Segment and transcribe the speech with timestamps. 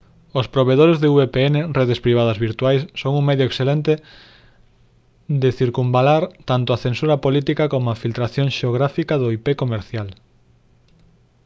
[0.39, 3.93] os provedores de vpn redes privadas virtuais son un medio excelente
[5.41, 10.07] de circunvalar tanto a censura política coma a filtración xeográfica do ip comercial